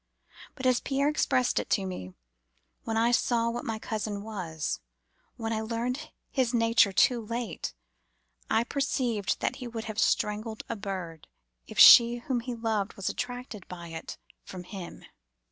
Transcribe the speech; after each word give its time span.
But, 0.55 0.65
as 0.65 0.79
Pierre 0.79 1.09
expressed 1.09 1.59
it 1.59 1.69
to 1.69 1.85
me: 1.85 2.15
'When 2.85 2.97
I 2.97 3.11
saw 3.11 3.51
what 3.51 3.63
my 3.65 3.77
cousin 3.77 4.23
was, 4.23 4.79
when 5.35 5.53
I 5.53 5.61
learned 5.61 6.09
his 6.31 6.55
nature 6.55 6.91
too 6.91 7.23
late, 7.23 7.75
I 8.49 8.63
perceived 8.63 9.41
that 9.41 9.57
he 9.57 9.67
would 9.67 9.83
have 9.83 9.99
strangled 9.99 10.63
a 10.67 10.75
bird 10.75 11.27
if 11.67 11.77
she 11.77 12.15
whom 12.17 12.39
he 12.39 12.55
loved 12.55 12.95
was 12.95 13.09
attracted 13.09 13.67
by 13.67 13.89
it 13.89 14.17
from 14.43 14.63
him. 14.63 15.05